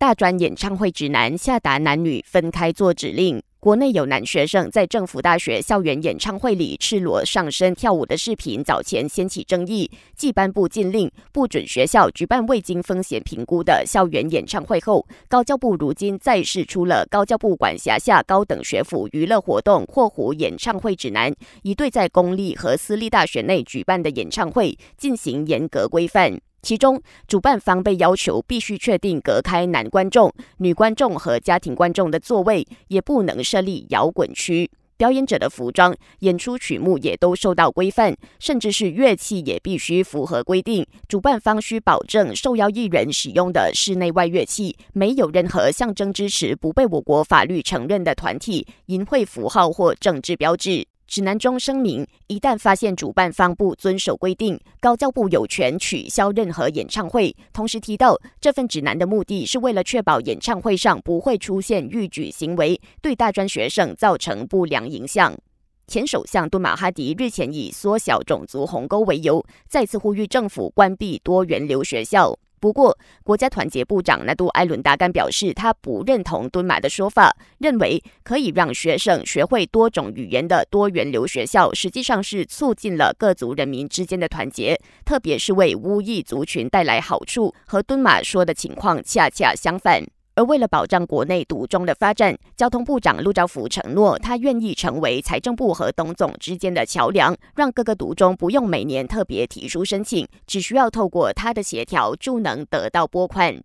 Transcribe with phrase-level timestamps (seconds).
[0.00, 3.38] 大专演唱会指南下达男女分开做指令。
[3.60, 9.90] 国内有男学生在政府大学校园演唱会里赤裸上身跳舞的视频，早前掀起争议。
[10.16, 21.30] 继颁布禁令，不准学校举办未经风险评估的校园演唱会后，高教部如今再释出了高教部管辖下高等学府娱乐活动（括弧演唱会指南），
[21.62, 26.40] 以对在公立和私立大学内举办的演唱会进行严格规范。
[26.62, 34.70] 其中，主办方被要求必须确定隔开男观众、女观众和家庭观众的座位，也不能设立摇滚区。
[34.98, 40.86] 表演者的服装、演出曲目也都受到规范，甚至是乐器也必须符合规定。
[41.08, 50.86] 主办方需保证受邀艺人使用的室内外乐器没有任何象征支持不被我国法律承认的团体、淫秽符号或政治标志。
[51.10, 57.34] 指南中声明，一旦发现主办方不遵守规定，高教部有权取消任何演唱会。
[57.52, 65.36] 同时提到，这份指南的目的是为了确保演唱会上不会出现逾矩行为，对大专学生造成不良影响。
[65.88, 72.38] 前首相敦马哈迪日前以缩小种族鸿沟为由，再次呼吁政府关闭多元流学校。
[72.60, 87.54] 不过，国家团结部长纳杜埃伦达干表示，他不认同敦马的说法，认为可以让学生学会多种语言的多元流学校，实际上是促进了各族人民之间的团结，特别是为乌裔族群带来好处。
[87.66, 90.04] 和敦马说的情况恰恰相反。
[90.40, 103.60] 而为了保障国内独中的发展，交通部长陆兆福承诺，他愿意成为财政部和董总之间的桥梁，让各个独中不用每年特别提出申请，只需要透过他的协调就能得到拨款。